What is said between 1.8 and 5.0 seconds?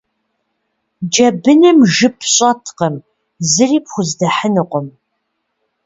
жып щӏэткъым, зыри пхуздэхьынукъым.